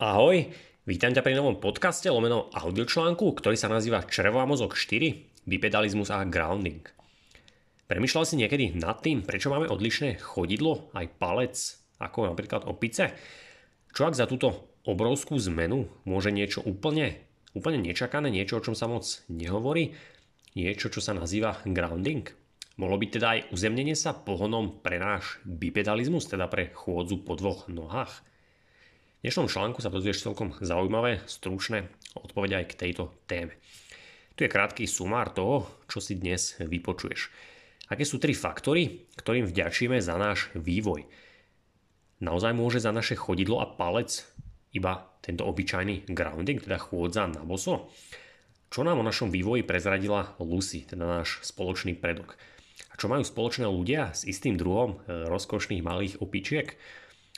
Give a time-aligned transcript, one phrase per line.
[0.00, 0.48] Ahoj,
[0.88, 6.08] vítam ťa pri novom podcaste lomeno audiočlánku, ktorý sa nazýva Črevo a mozog 4, bipedalizmus
[6.08, 6.80] a grounding.
[7.84, 13.12] Premýšľal si niekedy nad tým, prečo máme odlišné chodidlo, aj palec, ako napríklad opice?
[13.92, 17.20] Čo ak za túto obrovskú zmenu môže niečo úplne,
[17.52, 19.92] úplne nečakané, niečo, o čom sa moc nehovorí,
[20.56, 22.24] niečo, čo sa nazýva grounding?
[22.80, 27.68] Mohlo byť teda aj uzemnenie sa pohonom pre náš bipedalizmus, teda pre chôdzu po dvoch
[27.68, 28.29] nohách?
[29.20, 33.52] V dnešnom článku sa dozvieš celkom zaujímavé, stručné odpovede aj k tejto téme.
[34.32, 37.28] Tu je krátky sumár toho, čo si dnes vypočuješ.
[37.92, 41.04] Aké sú tri faktory, ktorým vďačíme za náš vývoj?
[42.24, 44.24] Naozaj môže za naše chodidlo a palec
[44.72, 47.92] iba tento obyčajný grounding, teda chôdza na boso?
[48.72, 52.40] Čo nám o našom vývoji prezradila Lucy, teda náš spoločný predok?
[52.88, 56.80] A čo majú spoločné ľudia s istým druhom e, rozkošných malých opičiek?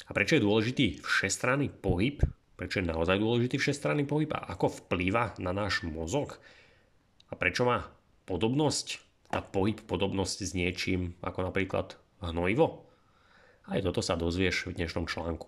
[0.06, 2.18] A prečo je dôležitý všestranný pohyb?
[2.58, 4.30] Prečo je naozaj dôležitý všestranný pohyb?
[4.34, 6.42] A ako vplýva na náš mozog?
[7.30, 7.86] A prečo má
[8.26, 8.98] podobnosť
[9.32, 12.84] a pohyb podobnosť s niečím ako napríklad hnojivo?
[13.70, 15.46] Aj toto sa dozvieš v dnešnom článku.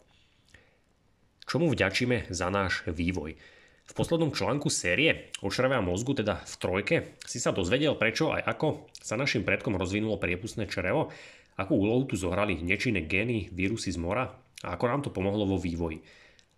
[1.44, 3.36] Čomu vďačíme za náš vývoj?
[3.84, 6.96] V poslednom článku série o čreve mozgu, teda v trojke,
[7.28, 11.12] si sa dozvedel prečo aj ako sa našim predkom rozvinulo priepustné črevo,
[11.60, 14.32] akú úlohu tu zohrali nečinné gény, vírusy z mora
[14.64, 16.00] a ako nám to pomohlo vo vývoji.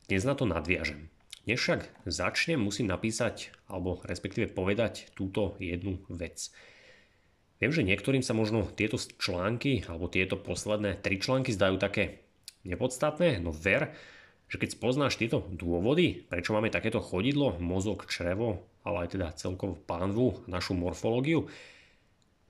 [0.07, 1.11] Dnes na to nadviažem.
[1.43, 6.55] Dnes však začnem, musím napísať, alebo respektíve povedať túto jednu vec.
[7.59, 12.23] Viem, že niektorým sa možno tieto články, alebo tieto posledné tri články zdajú také
[12.63, 13.95] nepodstatné, no ver,
[14.47, 19.75] že keď spoznáš tieto dôvody, prečo máme takéto chodidlo, mozog, črevo, ale aj teda celkovo
[19.75, 21.51] pánvu, našu morfológiu,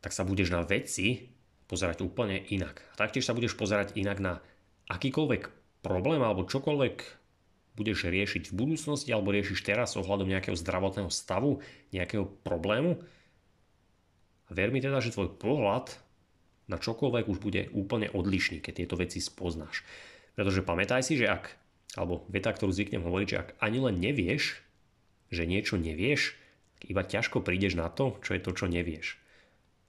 [0.04, 1.32] tak sa budeš na veci
[1.66, 2.84] pozerať úplne inak.
[2.92, 4.44] A taktiež sa budeš pozerať inak na
[4.90, 5.42] akýkoľvek
[5.82, 6.96] problém alebo čokoľvek
[7.76, 11.60] budeš riešiť v budúcnosti alebo riešiš teraz ohľadom nejakého zdravotného stavu,
[11.92, 12.98] nejakého problému.
[14.48, 15.92] A ver mi teda, že tvoj pohľad
[16.66, 19.86] na čokoľvek už bude úplne odlišný, keď tieto veci spoznáš.
[20.34, 21.52] Pretože pamätaj si, že ak,
[21.94, 24.58] alebo veta, ktorú zvyknem hovoriť, že ak ani len nevieš,
[25.30, 26.34] že niečo nevieš,
[26.86, 29.18] iba ťažko prídeš na to, čo je to, čo nevieš.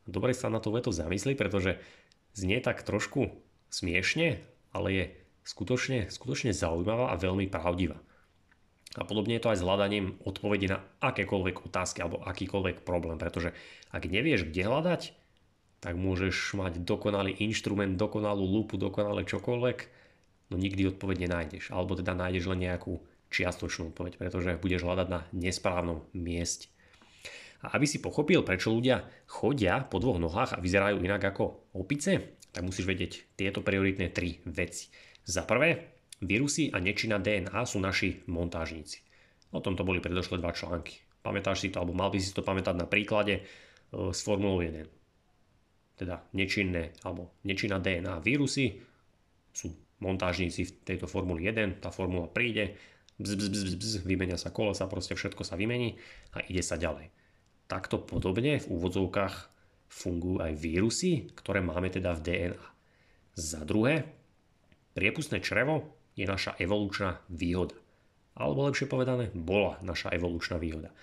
[0.08, 1.78] Dobre sa na to veto zamysli, pretože
[2.32, 3.36] znie tak trošku
[3.68, 4.40] smiešne,
[4.78, 5.06] ale je
[5.42, 7.98] skutočne, skutočne zaujímavá a veľmi pravdivá.
[8.98, 13.54] A podobne je to aj s hľadaním odpovede na akékoľvek otázky alebo akýkoľvek problém, pretože
[13.94, 15.02] ak nevieš, kde hľadať,
[15.78, 19.78] tak môžeš mať dokonalý inštrument, dokonalú lupu, dokonale čokoľvek,
[20.50, 21.70] no nikdy odpoveď nenájdeš.
[21.70, 22.98] Alebo teda nájdeš len nejakú
[23.30, 26.74] čiastočnú odpoveď, pretože budeš hľadať na nesprávnom mieste.
[27.62, 32.37] A aby si pochopil, prečo ľudia chodia po dvoch nohách a vyzerajú inak ako opice,
[32.58, 34.90] tak musíš vedieť tieto prioritné tri veci.
[35.22, 35.94] Za prvé,
[36.26, 39.06] vírusy a nečina DNA sú naši montážníci.
[39.54, 41.06] O tomto boli predošlé dva články.
[41.22, 43.42] Pamätáš si to, alebo mal by si to pamätať na príklade e,
[44.10, 44.90] s Formulou 1.
[46.02, 48.82] Teda nečinné, alebo nečinná DNA vírusy
[49.54, 52.74] sú montážníci v tejto Formuli 1, tá formula príde,
[53.22, 56.02] bz, bz, bz, bz, vymenia sa kolesa, proste všetko sa vymení
[56.34, 57.14] a ide sa ďalej.
[57.70, 59.57] Takto podobne v úvodzovkách
[59.88, 62.66] fungujú aj vírusy, ktoré máme teda v DNA.
[63.38, 64.08] Za druhé,
[64.94, 67.78] priepustné črevo je naša evolučná výhoda.
[68.38, 70.94] Alebo lepšie povedané, bola naša evolučná výhoda.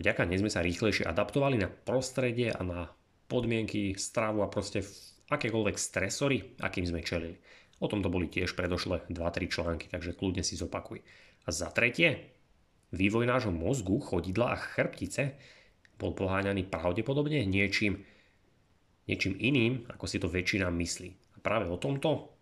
[0.00, 2.88] Vďaka nej sme sa rýchlejšie adaptovali na prostredie a na
[3.28, 4.80] podmienky, stravu a proste
[5.28, 7.36] akékoľvek stresory, akým sme čelili.
[7.80, 11.00] O tomto boli tiež predošle 2-3 články, takže kľudne si zopakuj.
[11.44, 12.32] A za tretie,
[12.92, 15.36] vývoj nášho mozgu, chodidla a chrbtice
[16.00, 18.00] bol poháňaný pravdepodobne niečím,
[19.04, 21.36] niečím iným, ako si to väčšina myslí.
[21.36, 22.32] A práve o tomto,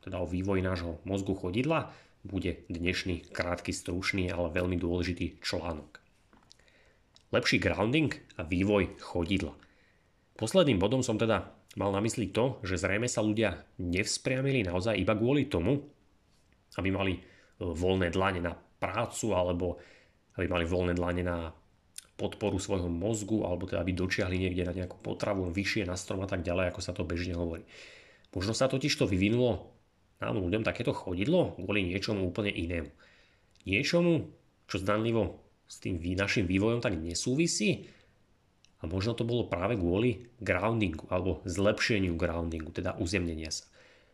[0.00, 1.92] teda o vývoji nášho mozgu chodidla,
[2.24, 6.00] bude dnešný krátky, stručný, ale veľmi dôležitý článok.
[7.34, 9.52] Lepší grounding a vývoj chodidla.
[10.40, 15.12] Posledným bodom som teda mal na mysli to, že zrejme sa ľudia nevzpriamili naozaj iba
[15.16, 15.80] kvôli tomu,
[16.76, 17.20] aby mali
[17.60, 19.76] voľné dlane na prácu alebo
[20.36, 21.52] aby mali voľné dlane na
[22.22, 26.30] podporu svojho mozgu alebo teda aby dočiahli niekde na nejakú potravu vyššie na strom a
[26.30, 27.66] tak ďalej, ako sa to bežne hovorí.
[28.30, 29.72] Možno sa totiž to vyvinulo
[30.22, 32.90] nám ľuďom takéto chodidlo kvôli niečomu úplne inému.
[33.66, 34.30] Niečomu,
[34.70, 37.90] čo zdanlivo s tým našim vývojom tak nesúvisí
[38.78, 43.66] a možno to bolo práve kvôli groundingu alebo zlepšeniu groundingu, teda uzemnenia sa.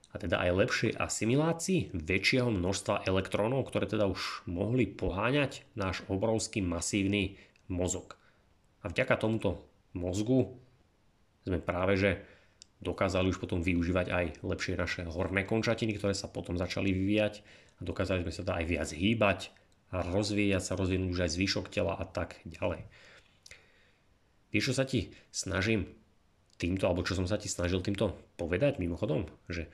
[0.08, 6.64] A teda aj lepšej asimilácii väčšieho množstva elektrónov, ktoré teda už mohli poháňať náš obrovský
[6.64, 7.36] masívny
[7.68, 8.16] mozog.
[8.82, 10.56] A vďaka tomuto mozgu
[11.44, 12.10] sme práve že
[12.78, 17.42] dokázali už potom využívať aj lepšie naše horné končatiny, ktoré sa potom začali vyvíjať
[17.78, 19.40] a dokázali sme sa to aj viac hýbať
[19.90, 22.86] a rozvíjať sa, rozvinúť už aj zvyšok tela a tak ďalej.
[24.52, 25.88] Vieš, čo sa ti snažím
[26.56, 29.28] týmto, alebo čo som sa ti snažil týmto povedať mimochodom?
[29.50, 29.68] Že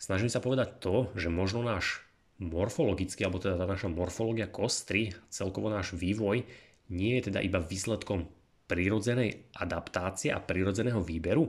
[0.00, 2.04] snažím sa povedať to, že možno náš
[2.38, 6.46] morfologický, alebo teda tá naša morfológia kostry, celkovo náš vývoj
[6.88, 8.28] nie je teda iba výsledkom
[8.68, 11.48] prírodzenej adaptácie a prírodzeného výberu,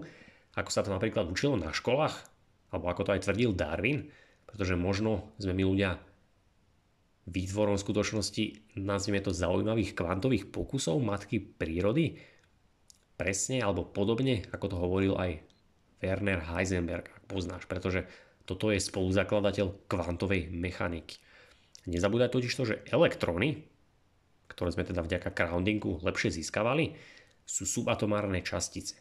[0.55, 2.15] ako sa to napríklad učilo na školách,
[2.71, 4.07] alebo ako to aj tvrdil Darwin,
[4.47, 5.99] pretože možno sme my ľudia
[7.29, 12.17] výtvorom skutočnosti, nazvime to zaujímavých kvantových pokusov matky prírody,
[13.19, 15.43] presne alebo podobne, ako to hovoril aj
[15.99, 18.07] Werner Heisenberg, ak poznáš, pretože
[18.47, 21.21] toto je spoluzakladateľ kvantovej mechaniky.
[21.85, 23.69] Nezabúdaj totiž to, že elektróny,
[24.49, 26.97] ktoré sme teda vďaka groundingu lepšie získavali,
[27.45, 28.97] sú subatomárne častice.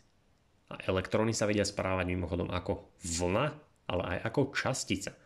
[0.69, 3.47] A elektróny sa vedia správať mimochodom ako vlna,
[3.89, 5.17] ale aj ako častica.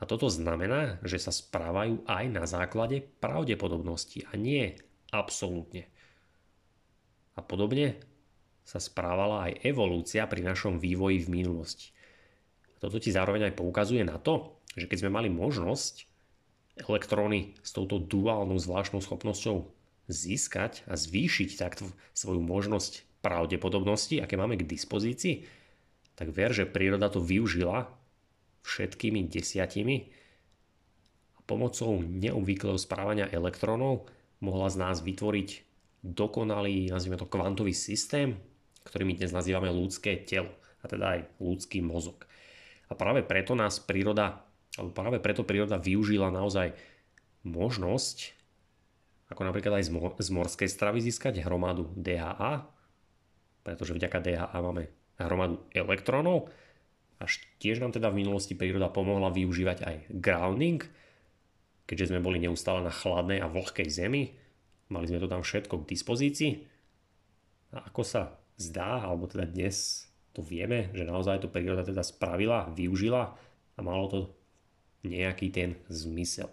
[0.00, 4.74] A toto znamená, že sa správajú aj na základe pravdepodobnosti a nie
[5.12, 5.86] absolútne.
[7.36, 8.00] A podobne
[8.66, 11.92] sa správala aj evolúcia pri našom vývoji v minulosti.
[12.82, 16.11] Toto ti zároveň aj poukazuje na to, že keď sme mali možnosť
[16.76, 19.68] elektróny s touto duálnou zvláštnou schopnosťou
[20.08, 25.46] získať a zvýšiť takto svoju možnosť pravdepodobnosti, aké máme k dispozícii,
[26.18, 27.88] tak ver, že príroda to využila
[28.66, 30.10] všetkými desiatimi
[31.38, 34.10] a pomocou neobvyklého správania elektrónov
[34.42, 35.48] mohla z nás vytvoriť
[36.02, 38.34] dokonalý, nazvime to kvantový systém,
[38.82, 40.50] ktorý my dnes nazývame ľudské telo,
[40.82, 42.26] a teda aj ľudský mozog.
[42.90, 44.42] A práve preto nás príroda,
[44.80, 46.72] alebo práve preto príroda využila naozaj
[47.44, 48.32] možnosť,
[49.32, 49.88] ako napríklad aj
[50.20, 52.68] z morskej stravy získať hromadu DHA,
[53.64, 54.88] pretože vďaka DHA máme
[55.20, 56.52] hromadu elektrónov,
[57.22, 57.30] a
[57.62, 60.82] tiež nám teda v minulosti príroda pomohla využívať aj grounding,
[61.86, 64.34] keďže sme boli neustále na chladnej a vlhkej zemi,
[64.90, 66.52] mali sme to tam všetko k dispozícii.
[67.78, 72.74] A ako sa zdá, alebo teda dnes to vieme, že naozaj to príroda teda spravila,
[72.74, 73.38] využila
[73.78, 74.18] a malo to
[75.02, 76.50] nejaký ten zmysel.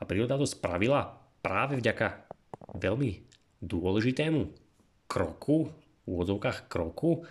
[0.00, 2.26] A príroda to spravila práve vďaka
[2.74, 3.22] veľmi
[3.62, 4.50] dôležitému
[5.06, 5.70] kroku,
[6.02, 7.22] v úvodzovkách kroku,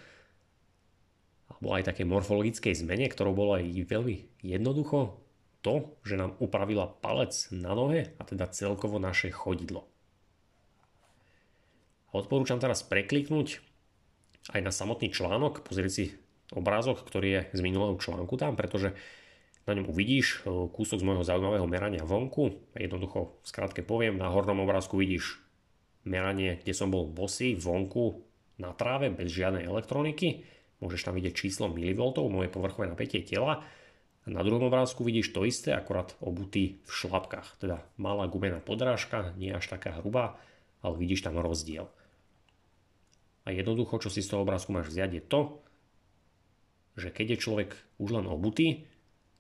[1.51, 5.19] alebo aj také morfologickej zmene, ktorou bolo aj veľmi jednoducho
[5.61, 9.85] to, že nám upravila palec na nohe a teda celkovo naše chodidlo.
[12.11, 13.61] Odporúčam teraz prekliknúť
[14.51, 16.05] aj na samotný článok, pozrieť si
[16.51, 18.93] obrázok, ktorý je z minulého článku tam, pretože
[19.65, 22.73] na ňom uvidíš e, kúsok z môjho zaujímavého merania vonku.
[22.75, 25.39] Jednoducho, skrátke poviem, na hornom obrázku vidíš
[26.03, 28.25] meranie, kde som bol bosý, vonku,
[28.57, 30.45] na tráve, bez žiadnej elektroniky.
[30.81, 31.97] Môžeš tam vidieť číslo mV,
[32.29, 33.65] moje povrchové napätie tela.
[34.21, 37.57] A na druhom obrázku vidíš to isté, akorát obutý v šlapkách.
[37.57, 40.37] Teda malá gumená podrážka, nie až taká hrubá,
[40.85, 41.89] ale vidíš tam rozdiel.
[43.45, 45.41] A jednoducho, čo si z toho obrázku máš vziať, je to,
[46.95, 48.87] že keď je človek už len obutý,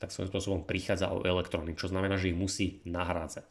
[0.01, 3.45] tak svojím spôsobom prichádza o elektróny, čo znamená, že ich musí nahrádzať.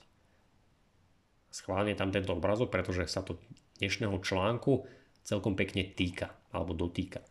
[1.51, 3.39] Schválne tam tento obrázok, pretože sa to
[3.79, 4.87] dnešného článku
[5.23, 7.23] celkom pekne týka alebo dotýka.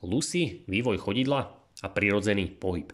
[0.00, 1.40] Lucy, vývoj chodidla
[1.84, 2.88] a prirodzený pohyb.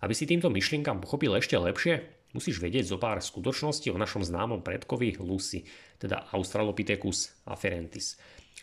[0.00, 4.60] Aby si týmto myšlienkam pochopil ešte lepšie, musíš vedieť zo pár skutočností o našom známom
[4.60, 5.64] predkovi Lucy,
[6.00, 8.20] teda Australopithecus afarensis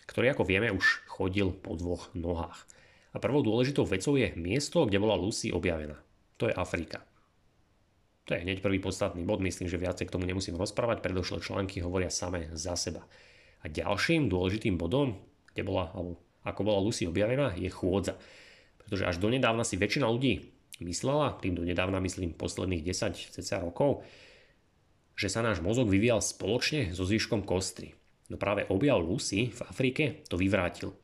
[0.08, 2.68] ktorý ako vieme už chodil po dvoch nohách.
[3.13, 6.01] A prvou dôležitou vecou je miesto, kde bola Lucy objavená.
[6.41, 7.05] To je Afrika.
[8.25, 11.84] To je hneď prvý podstatný bod, myslím, že viacej k tomu nemusím rozprávať, predošlé články
[11.84, 13.03] hovoria same za seba.
[13.62, 15.20] A ďalším dôležitým bodom,
[15.51, 18.15] kde bola, alebo ako bola Lucy objavená, je chôdza.
[18.79, 24.03] Pretože až donedávna si väčšina ľudí myslela, tým donedávna myslím posledných 10 cca rokov,
[25.13, 27.93] že sa náš mozog vyvíjal spoločne so zvyškom kostry.
[28.32, 31.02] No práve objav Lucy v Afrike to vyvrátil.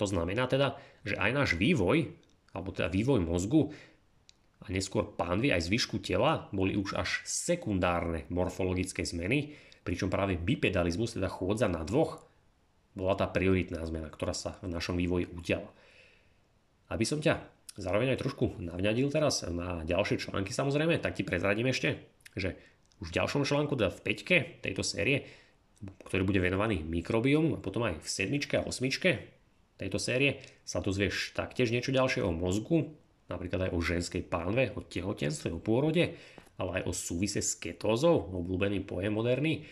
[0.00, 2.08] To znamená teda, že aj náš vývoj,
[2.56, 3.68] alebo teda vývoj mozgu
[4.64, 9.52] a neskôr pánvy aj zvyšku tela boli už až sekundárne morfologické zmeny,
[9.84, 12.24] pričom práve bipedalizmus, teda chôdza na dvoch,
[12.96, 15.68] bola tá prioritná zmena, ktorá sa v našom vývoji udiala.
[16.90, 17.38] Aby som ťa
[17.76, 22.02] zároveň aj trošku navňadil teraz na ďalšie články samozrejme, tak ti prezradím ešte,
[22.34, 22.56] že
[23.00, 25.24] už v ďalšom článku, teda v peťke tejto série,
[25.80, 29.39] ktorý bude venovaný mikrobiomu a potom aj v sedmičke a osmičke
[29.80, 32.92] tejto série sa dozvieš taktiež niečo ďalšie o mozgu,
[33.32, 36.20] napríklad aj o ženskej pánve, o tehotenstve, o pôrode,
[36.60, 39.64] ale aj o súvise s ketózou, obľúbený pojem moderný.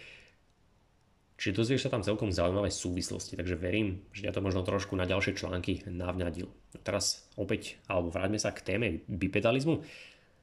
[1.38, 5.06] Čiže dozvieš sa tam celkom zaujímavé súvislosti, takže verím, že ťa to možno trošku na
[5.06, 6.50] ďalšie články navňadil.
[6.82, 9.86] Teraz opäť, alebo vráťme sa k téme bipedalizmu,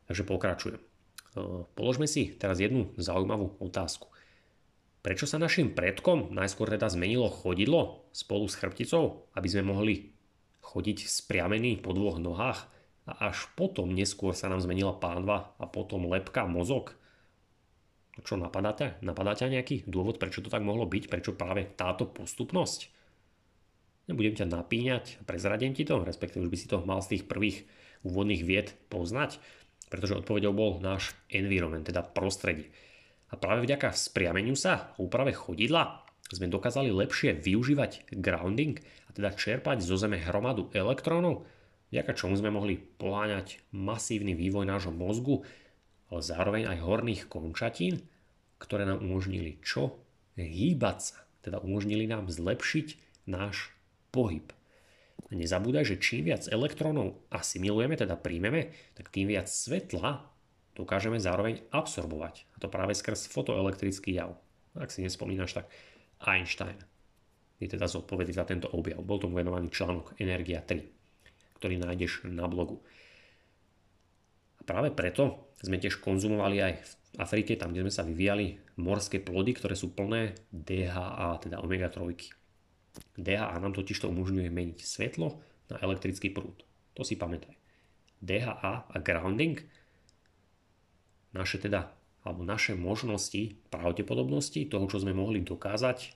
[0.08, 0.80] takže pokračujem.
[1.76, 4.08] Položme si teraz jednu zaujímavú otázku.
[5.06, 10.10] Prečo sa našim predkom najskôr teda zmenilo chodidlo spolu s chrbticou, aby sme mohli
[10.66, 12.66] chodiť spriamený po dvoch nohách
[13.06, 16.98] a až potom neskôr sa nám zmenila pánva a potom lepka mozog?
[18.18, 18.98] Čo napadáte?
[19.06, 21.06] Napadáte nejaký dôvod, prečo to tak mohlo byť?
[21.06, 22.90] Prečo práve táto postupnosť?
[24.10, 27.70] Nebudem ťa napíňať, prezradím ti to, respektíve už by si to mal z tých prvých
[28.02, 29.38] úvodných vied poznať,
[29.94, 32.74] pretože odpovedou bol náš environment, teda prostredie.
[33.30, 39.86] A práve vďaka spriameniu sa úprave chodidla sme dokázali lepšie využívať grounding a teda čerpať
[39.86, 41.46] zo Zeme hromadu elektrónov,
[41.94, 45.46] vďaka čomu sme mohli poháňať masívny vývoj nášho mozgu
[46.10, 48.06] ale zároveň aj horných končatín,
[48.62, 49.98] ktoré nám umožnili čo?
[50.36, 52.88] Hýbať sa, teda umožnili nám zlepšiť
[53.26, 53.72] náš
[54.12, 54.46] pohyb.
[55.34, 60.28] Nezabúdaj, že čím viac elektrónov asimilujeme, teda príjmeme, tak tým viac svetla
[60.76, 62.46] dokážeme zároveň absorbovať.
[62.54, 64.36] A to práve skrz fotoelektrický jav.
[64.76, 65.72] Ak si nespomínaš, tak
[66.22, 66.76] Einstein
[67.60, 69.00] je teda zodpovedný za tento objav.
[69.00, 70.84] Bol tomu venovaný článok Energia 3,
[71.60, 72.84] ktorý nájdeš na blogu.
[74.60, 79.24] A práve preto sme tiež konzumovali aj v Afrike, tam kde sme sa vyvíjali, morské
[79.24, 82.04] plody, ktoré sú plné DHA, teda omega-3.
[83.16, 85.40] DHA nám totiž to umožňuje meniť svetlo
[85.72, 86.68] na elektrický prúd.
[87.00, 87.56] To si pamätaj.
[88.20, 89.60] DHA a grounding
[91.36, 91.92] naše teda,
[92.24, 96.16] alebo naše možnosti, pravdepodobnosti toho, čo sme mohli dokázať,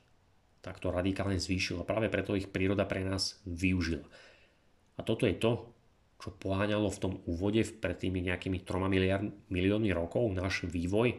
[0.63, 1.83] tak to radikálne zvýšilo.
[1.83, 4.07] Práve preto ich príroda pre nás využila.
[4.99, 5.71] A toto je to,
[6.19, 11.15] čo poháňalo v tom úvode pred tými nejakými 3 miliard, miliónmi rokov náš vývoj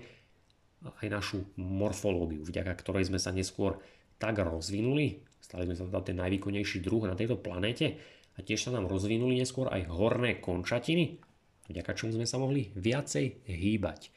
[0.85, 3.81] a aj našu morfológiu, vďaka ktorej sme sa neskôr
[4.21, 7.97] tak rozvinuli, stali sme sa teda ten najvýkonnejší druh na tejto planéte
[8.37, 11.17] a tiež sa nám rozvinuli neskôr aj horné končatiny,
[11.71, 14.11] vďaka čomu sme sa mohli viacej hýbať.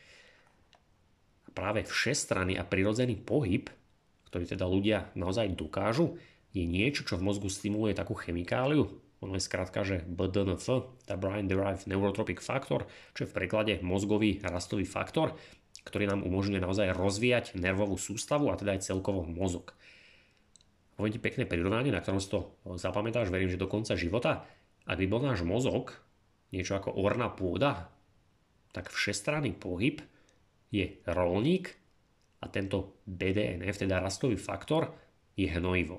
[1.45, 3.69] A práve všestranný a prirodzený pohyb,
[4.27, 6.17] ktorý teda ľudia naozaj dokážu,
[6.53, 8.89] je niečo, čo v mozgu stimuluje takú chemikáliu,
[9.23, 10.67] ono je skrátka, že BDNF,
[11.07, 12.83] tá Brain Derived Neurotropic Factor,
[13.15, 15.39] čo je v preklade mozgový rastový faktor,
[15.87, 19.71] ktorý nám umožňuje naozaj rozvíjať nervovú sústavu a teda aj celkovo mozog.
[20.99, 24.43] Poviem ti pekné prirovnanie, na ktorom si to zapamätáš, verím, že do konca života.
[24.83, 25.95] Ak by bol náš mozog
[26.53, 27.89] niečo ako orná pôda,
[28.69, 29.99] tak všestranný pohyb
[30.69, 31.73] je rolník
[32.41, 34.93] a tento BDNF, teda rastový faktor,
[35.33, 35.97] je hnojivo.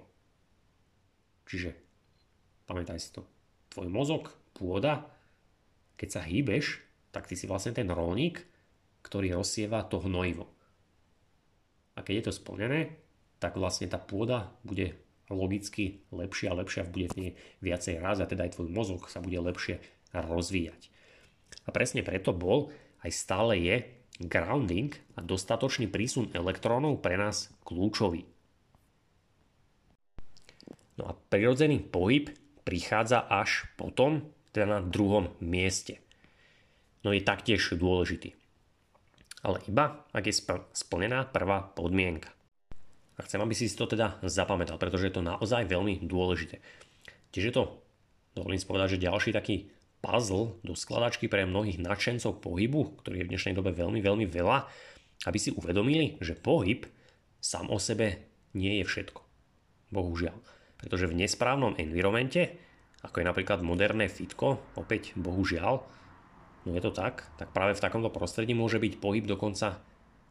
[1.45, 1.85] Čiže
[2.65, 3.29] Pamätaj si to.
[3.69, 5.05] Tvoj mozog, pôda,
[6.01, 6.81] keď sa hýbeš,
[7.13, 8.41] tak ty si vlastne ten rolník,
[9.05, 10.49] ktorý rozsieva to hnojivo.
[11.95, 12.97] A keď je to splnené,
[13.39, 14.97] tak vlastne tá pôda bude
[15.29, 19.37] logicky lepšia a lepšia, bude v nej viacej raz teda aj tvoj mozog sa bude
[19.41, 19.81] lepšie
[20.15, 20.95] rozvíjať.
[21.67, 22.71] A presne preto bol,
[23.03, 23.77] aj stále je,
[24.23, 28.23] grounding a dostatočný prísun elektrónov pre nás kľúčový.
[30.95, 32.31] No a prirodzený pohyb
[32.63, 35.99] prichádza až potom, teda na druhom mieste.
[37.03, 38.39] No je taktiež dôležitý.
[39.45, 40.41] Ale iba, ak je
[40.73, 42.33] splnená prvá podmienka.
[43.19, 46.63] A chcem, aby si to teda zapamätal, pretože je to naozaj veľmi dôležité.
[47.35, 47.83] Tiež je to,
[48.33, 49.74] dovolím si povedať, že ďalší taký
[50.05, 54.69] puzzle do skladačky pre mnohých nadšencov pohybu, ktorý je v dnešnej dobe veľmi, veľmi veľa,
[55.25, 56.85] aby si uvedomili, že pohyb
[57.41, 59.25] sám o sebe nie je všetko.
[59.89, 60.37] Bohužiaľ.
[60.77, 62.61] Pretože v nesprávnom environmente,
[63.01, 65.81] ako je napríklad moderné fitko, opäť bohužiaľ,
[66.69, 69.81] no je to tak, tak práve v takomto prostredí môže byť pohyb dokonca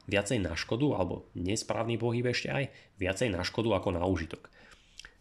[0.05, 2.63] viacej na škodu, alebo nesprávny pohyb ešte aj,
[3.01, 4.53] viacej na škodu ako na užitok.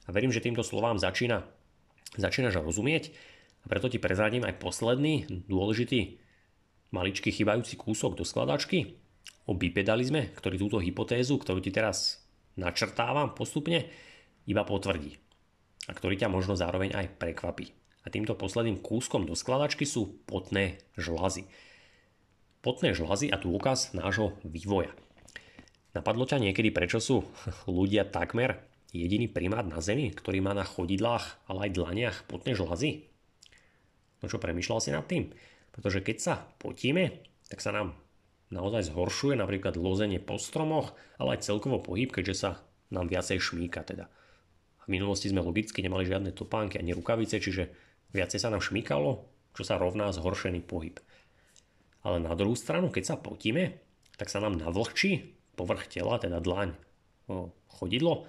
[0.05, 1.47] A verím, že týmto slovám začína,
[2.19, 3.15] začínaš rozumieť
[3.63, 6.19] a preto ti prezradím aj posledný dôležitý
[6.93, 8.99] maličký chybajúci kúsok do skladačky
[9.47, 12.23] o bipedalizme, ktorý túto hypotézu, ktorú ti teraz
[12.59, 13.89] načrtávam postupne,
[14.45, 15.17] iba potvrdí
[15.89, 17.75] a ktorý ťa možno zároveň aj prekvapí.
[18.03, 21.47] A týmto posledným kúskom do skladačky sú potné žlazy.
[22.63, 24.91] Potné žlazy a dôkaz nášho vývoja.
[25.95, 27.23] Napadlo ťa niekedy, prečo sú
[27.71, 33.12] ľudia takmer jediný primát na Zemi, ktorý má na chodidlách, ale aj dlaniach potné žlazy?
[34.23, 35.35] No čo, premyšľal si nad tým?
[35.75, 37.99] Pretože keď sa potíme, tak sa nám
[38.55, 42.51] naozaj zhoršuje napríklad lozenie po stromoch, ale aj celkovo pohyb, keďže sa
[42.93, 44.07] nám viacej šmíka teda.
[44.85, 47.73] V minulosti sme logicky nemali žiadne topánky ani rukavice, čiže
[48.13, 49.25] viacej sa nám šmýkalo,
[49.57, 51.01] čo sa rovná zhoršený pohyb.
[52.03, 53.81] Ale na druhú stranu, keď sa potíme,
[54.19, 56.75] tak sa nám navlhčí povrch tela, teda dlaň,
[57.71, 58.27] chodidlo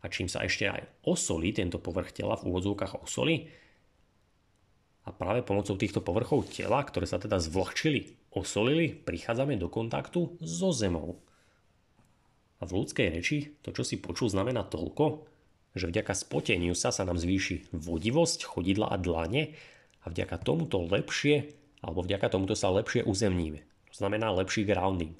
[0.00, 3.50] a čím sa ešte aj osolí tento povrch tela v úvodzovkách osolí
[5.08, 10.68] a práve pomocou týchto povrchov tela, ktoré sa teda zvlhčili, osolili, prichádzame do kontaktu so
[10.68, 11.16] zemou.
[12.60, 15.24] A v ľudskej reči to, čo si počul, znamená toľko,
[15.72, 19.56] že vďaka spoteniu sa sa nám zvýši vodivosť chodidla a dlane
[20.04, 23.64] a vďaka tomuto lepšie, alebo vďaka tomuto sa lepšie uzemníme.
[23.88, 25.16] To znamená lepší grounding.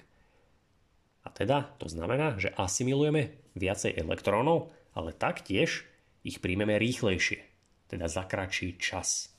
[1.25, 5.89] A teda to znamená, že asimilujeme viacej elektrónov, ale taktiež
[6.27, 7.41] ich príjmeme rýchlejšie,
[7.89, 9.38] teda za kratší čas.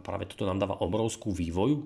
[0.00, 1.84] A práve toto nám dáva obrovskú vývoju, e,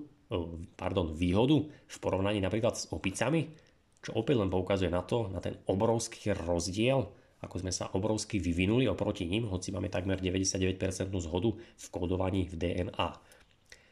[0.79, 3.51] pardon, výhodu v porovnaní napríklad s opicami,
[3.99, 7.11] čo opäť len poukazuje na to, na ten obrovský rozdiel
[7.45, 10.81] ako sme sa obrovsky vyvinuli oproti ním, hoci máme takmer 99%
[11.21, 13.09] zhodu v kódovaní v DNA.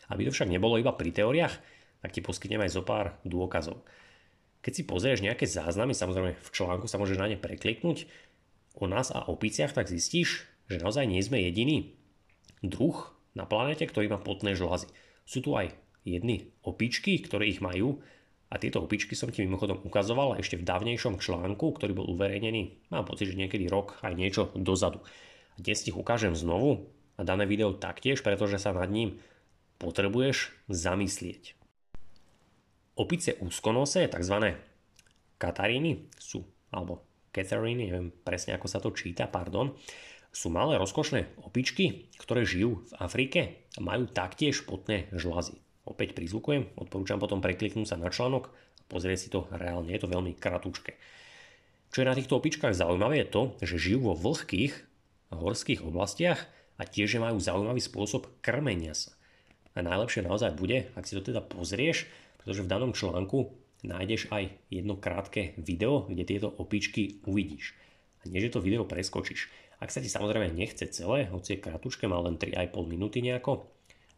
[0.09, 1.55] Aby to však nebolo iba pri teóriách,
[2.01, 3.85] tak ti poskytnem aj zo pár dôkazov.
[4.65, 8.09] Keď si pozrieš nejaké záznamy, samozrejme v článku sa môžeš na ne prekliknúť,
[8.73, 11.93] o nás a opiciach, tak zistíš, že naozaj nie sme jediný
[12.65, 14.89] druh na planete, ktorý má potné žlazy.
[15.25, 15.73] Sú tu aj
[16.05, 18.01] jedny opičky, ktoré ich majú
[18.53, 23.09] a tieto opičky som ti mimochodom ukazoval ešte v dávnejšom článku, ktorý bol uverejnený, mám
[23.09, 25.01] pocit, že niekedy rok aj niečo dozadu.
[25.53, 26.85] A dnes ich ukážem znovu
[27.17, 29.17] a dané video taktiež, pretože sa nad ním
[29.81, 31.57] potrebuješ zamyslieť.
[32.93, 34.53] Opice úzkonose, tzv.
[35.41, 37.01] kataríny, sú, alebo
[37.33, 39.73] Catherine, neviem presne ako sa to číta, pardon,
[40.33, 43.41] sú malé rozkošné opičky, ktoré žijú v Afrike
[43.77, 45.61] a majú taktiež potné žlazy.
[45.85, 50.09] Opäť prizvukujem, odporúčam potom prekliknúť sa na článok a pozrieť si to reálne, je to
[50.09, 50.97] veľmi kratučké.
[51.93, 54.73] Čo je na týchto opičkách zaujímavé je to, že žijú vo vlhkých
[55.29, 56.49] horských oblastiach
[56.81, 59.13] a tiež majú zaujímavý spôsob krmenia sa.
[59.77, 62.09] A najlepšie naozaj bude, ak si to teda pozrieš,
[62.41, 63.53] pretože v danom článku
[63.85, 67.77] nájdeš aj jedno krátke video, kde tieto opičky uvidíš.
[68.23, 69.51] A nie, že to video preskočíš.
[69.83, 73.67] Ak sa ti samozrejme nechce celé, hoci je kratučké, má len 3,5 minúty nejako,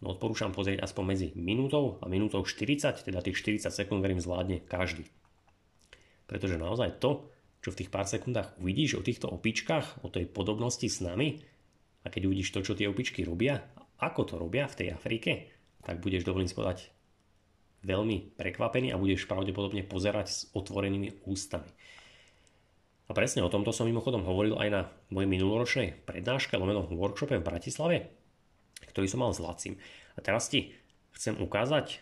[0.03, 4.67] No odporúčam pozrieť aspoň medzi minútou a minútou 40, teda tých 40 sekúnd verím zvládne
[4.67, 5.07] každý.
[6.27, 7.31] Pretože naozaj to,
[7.63, 11.39] čo v tých pár sekundách uvidíš o týchto opičkách, o tej podobnosti s nami,
[12.05, 13.65] a keď uvidíš to, čo tie opičky robia,
[13.97, 15.31] ako to robia v tej Afrike,
[15.81, 16.91] tak budeš dovolím spodať
[17.81, 21.69] veľmi prekvapený a budeš pravdepodobne pozerať s otvorenými ústami.
[23.05, 24.81] A presne o tomto som mimochodom hovoril aj na
[25.13, 27.97] mojej minuloročnej prednáške, lomeno workshope v Bratislave,
[28.89, 29.77] ktorý som mal s Lacim.
[30.17, 30.73] A teraz ti
[31.13, 32.01] chcem ukázať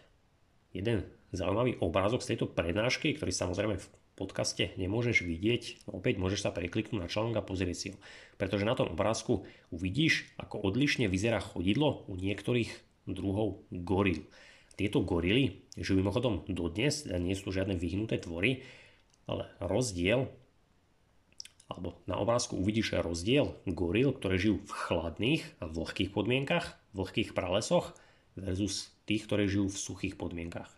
[0.71, 1.03] jeden
[1.35, 5.89] zaujímavý obrázok z tejto prednášky, ktorý samozrejme v podcaste nemôžeš vidieť.
[5.89, 7.97] No opäť môžeš sa prekliknúť na článok a pozrieť si ho.
[8.37, 12.69] Pretože na tom obrázku uvidíš, ako odlišne vyzerá chodidlo u niektorých
[13.09, 14.29] druhov goril.
[14.73, 18.65] Tieto gorily žijú mimochodom dodnes, nie sú žiadne vyhnuté tvory,
[19.29, 20.29] ale rozdiel
[21.71, 27.95] alebo na obrázku uvidíš rozdiel goril, ktoré žijú v chladných a vlhkých podmienkach, vlhkých pralesoch
[28.35, 30.69] versus tých, ktoré žijú v suchých podmienkach.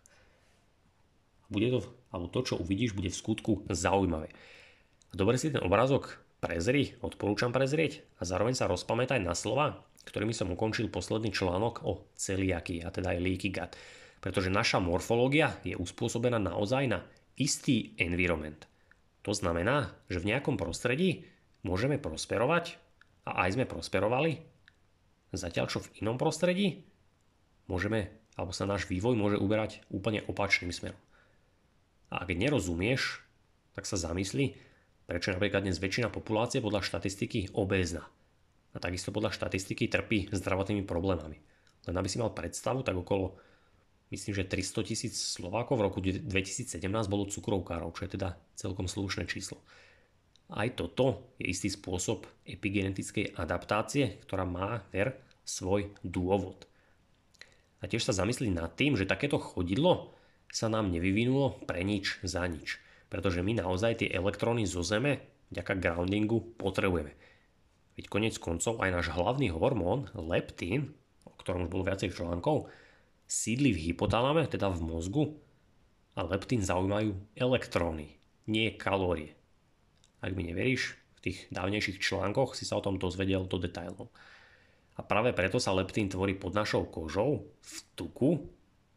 [1.49, 4.33] Bude to, alebo to, čo uvidíš, bude v skutku zaujímavé.
[5.13, 10.53] Dobre si ten obrázok prezri, odporúčam prezrieť a zároveň sa rozpamätaj na slova, ktorými som
[10.53, 13.73] ukončil posledný článok o celiaky, a teda aj leaky gut.
[14.21, 16.99] Pretože naša morfológia je uspôsobená naozaj na
[17.37, 18.65] istý environment.
[19.25, 21.25] To znamená, že v nejakom prostredí
[21.65, 22.77] môžeme prosperovať
[23.25, 24.37] a aj sme prosperovali,
[25.33, 26.85] zatiaľ čo v inom prostredí
[27.65, 31.01] môžeme, alebo sa náš vývoj môže uberať úplne opačným smerom.
[32.13, 33.25] A ak nerozumieš,
[33.73, 34.53] tak sa zamysli,
[35.09, 38.05] prečo napríklad dnes väčšina populácie podľa štatistiky obézna.
[38.71, 41.41] A takisto podľa štatistiky trpí zdravotnými problémami.
[41.89, 43.41] Len aby si mal predstavu, tak okolo
[44.15, 46.71] myslím, že 300 tisíc Slovákov v roku 2017
[47.11, 49.59] bolo cukrovkárov, čo je teda celkom slušné číslo.
[50.47, 56.69] Aj toto je istý spôsob epigenetickej adaptácie, ktorá má ver svoj dôvod.
[57.81, 60.15] A tiež sa zamyslí nad tým, že takéto chodidlo
[60.49, 62.79] sa nám nevyvinulo pre nič za nič.
[63.09, 65.21] Pretože my naozaj tie elektróny zo Zeme
[65.53, 67.13] vďaka groundingu potrebujeme.
[67.95, 72.67] Veď konec koncov aj náš hlavný hormón, leptín, o ktorom už bolo viacej článkov,
[73.25, 75.23] sídli v hypotalame, teda v mozgu,
[76.15, 78.15] a leptín zaujímajú elektróny,
[78.47, 79.35] nie kalórie.
[80.23, 84.07] Ak mi neveríš, v tých dávnejších článkoch si sa o tom dozvedel do detailov.
[84.95, 88.47] A práve preto sa leptín tvorí pod našou kožou, v tuku,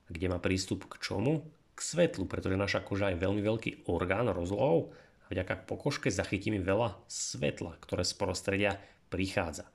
[0.06, 1.42] kde má prístup k čomu?
[1.74, 7.02] K svetlu, pretože naša koža je veľmi veľký orgán rozlohou a vďaka pokožke zachytíme veľa
[7.10, 8.72] svetla, ktoré z prostredia
[9.10, 9.66] prichádza.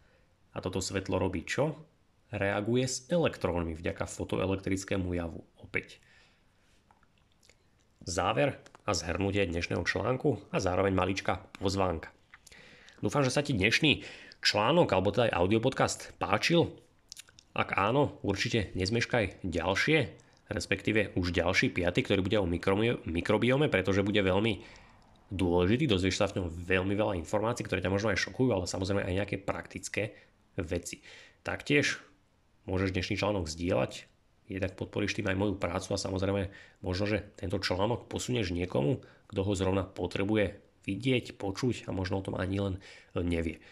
[0.55, 1.75] A toto svetlo robí čo?
[2.33, 6.01] Reaguje s elektrónmi vďaka fotoelektrickému javu opäť.
[8.03, 12.09] Záver a zhrnutie dnešného článku a zároveň maličká pozvánka.
[12.99, 14.03] Dúfam, že sa ti dnešný
[14.41, 16.73] článok alebo teda aj audiopodcast páčil.
[17.53, 19.97] Ak áno, určite nezmeškaj ďalšie,
[20.49, 22.49] respektíve už ďalší piaty, ktorý bude o
[23.05, 24.65] mikrobiome, pretože bude veľmi
[25.29, 29.05] dôležitý, dozvieš sa v ňom veľmi veľa informácií, ktoré ťa možno aj šokujú, ale samozrejme
[29.05, 30.17] aj nejaké praktické
[30.59, 31.05] veci.
[31.45, 32.01] Taktiež
[32.69, 34.07] môžeš dnešný článok zdieľať,
[34.47, 36.51] jednak podporíš tým aj moju prácu a samozrejme
[36.83, 42.25] možno, že tento článok posunieš niekomu, kto ho zrovna potrebuje vidieť, počuť a možno o
[42.25, 42.75] tom ani len
[43.15, 43.63] nevie.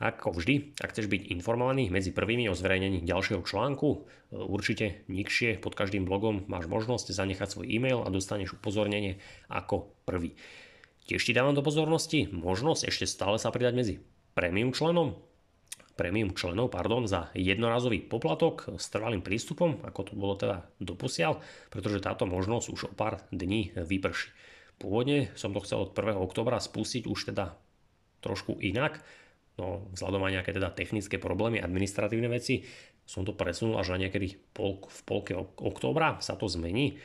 [0.00, 5.76] Ako vždy, ak chceš byť informovaný medzi prvými o zverejnení ďalšieho článku, určite nikšie pod
[5.76, 9.20] každým blogom máš možnosť zanechať svoj e-mail a dostaneš upozornenie
[9.52, 10.32] ako prvý.
[11.04, 13.94] Tiež ti dávam do pozornosti možnosť ešte stále sa pridať medzi
[14.32, 15.20] premium členom,
[16.00, 22.00] premium členov pardon, za jednorazový poplatok s trvalým prístupom, ako to bolo teda doposiaľ, pretože
[22.00, 24.32] táto možnosť už o pár dní vyprší.
[24.80, 26.16] Pôvodne som to chcel od 1.
[26.16, 27.52] oktobra spustiť už teda
[28.24, 29.04] trošku inak,
[29.60, 32.64] no vzhľadom aj nejaké teda technické problémy, administratívne veci,
[33.04, 36.96] som to presunul až na niekedy pol, v polke októbra sa to zmení,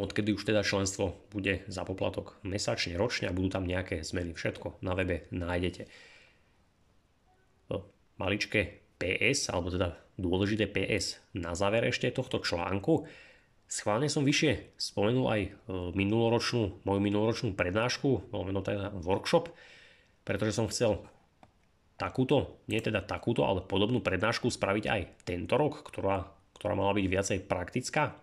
[0.00, 4.32] odkedy už teda členstvo bude za poplatok mesačne, ročne a budú tam nejaké zmeny.
[4.32, 6.15] Všetko na webe nájdete
[8.16, 13.04] maličké PS, alebo teda dôležité PS na záver ešte tohto článku.
[13.66, 15.50] Schválne som vyššie spomenul aj e,
[15.92, 19.50] minuloročnú, moju minuloročnú prednášku, meno teda workshop,
[20.22, 21.02] pretože som chcel
[21.98, 27.06] takúto, nie teda takúto, ale podobnú prednášku spraviť aj tento rok, ktorá, ktorá mala byť
[27.08, 28.16] viacej praktická.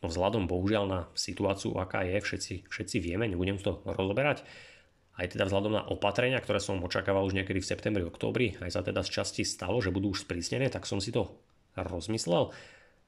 [0.00, 4.40] No vzhľadom bohužiaľ na situáciu, aká je, všetci, všetci vieme, nebudem to rozoberať,
[5.20, 8.80] aj teda vzhľadom na opatrenia, ktoré som očakával už niekedy v septembri, oktobri, aj sa
[8.80, 11.28] teda z časti stalo, že budú už sprísnené, tak som si to
[11.76, 12.56] rozmyslel.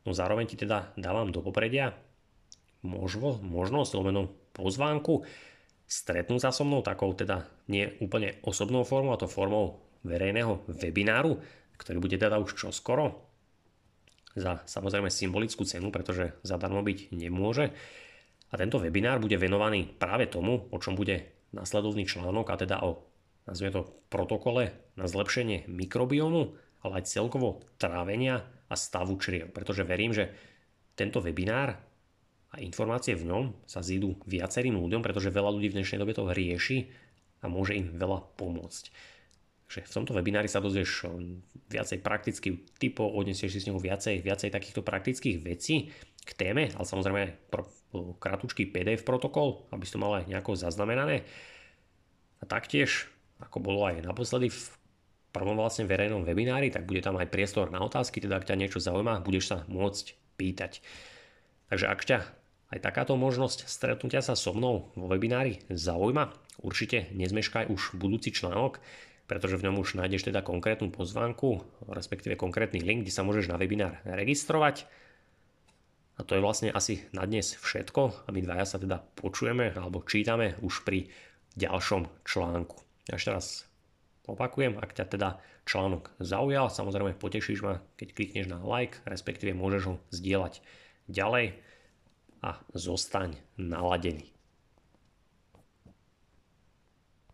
[0.05, 1.97] No zároveň ti teda dávam do popredia
[2.85, 5.25] možno, možnosť, lomeno pozvánku,
[5.89, 11.41] stretnúť sa so mnou takou teda nie úplne osobnou formou, a to formou verejného webináru,
[11.81, 13.33] ktorý bude teda už čoskoro
[14.37, 17.73] za samozrejme symbolickú cenu, pretože zadarmo byť nemôže.
[18.53, 23.05] A tento webinár bude venovaný práve tomu, o čom bude následovný článok a teda o
[23.47, 29.53] nazvime to protokole na zlepšenie mikrobiomu, ale aj celkovo trávenia a stavu čriev.
[29.55, 30.33] Pretože verím, že
[30.97, 31.79] tento webinár
[32.53, 36.29] a informácie v ňom sa zídu viacerým ľuďom, pretože veľa ľudí v dnešnej dobe to
[36.29, 36.93] rieši
[37.43, 38.85] a môže im veľa pomôcť.
[39.73, 41.09] Takže v tomto webinári sa dozvieš
[41.73, 45.89] viacej praktických typov, odnesieš si s ňou viacej, viacej takýchto praktických vecí
[46.23, 47.23] k téme, ale samozrejme
[48.23, 51.27] kratučký PDF protokol, aby si to mal aj nejako zaznamenané.
[52.41, 53.11] A taktiež,
[53.43, 54.63] ako bolo aj naposledy v
[55.33, 58.79] prvom vlastne verejnom webinári, tak bude tam aj priestor na otázky, teda ak ťa niečo
[58.79, 60.85] zaujíma, budeš sa môcť pýtať.
[61.73, 62.19] Takže ak ťa
[62.73, 68.81] aj takáto možnosť stretnutia sa so mnou vo webinári zaujíma, určite nezmeškaj už budúci článok,
[69.29, 73.57] pretože v ňom už nájdeš teda konkrétnu pozvánku, respektíve konkrétny link, kde sa môžeš na
[73.57, 74.85] webinár registrovať
[76.17, 80.05] a to je vlastne asi na dnes všetko a my dvaja sa teda počujeme alebo
[80.05, 81.09] čítame už pri
[81.57, 82.77] ďalšom článku.
[83.09, 83.47] Ešte raz
[84.29, 89.83] opakujem, ak ťa teda článok zaujal, samozrejme potešíš ma, keď klikneš na like, respektíve môžeš
[89.89, 90.61] ho zdieľať
[91.07, 91.59] ďalej
[92.43, 94.32] a zostaň naladený.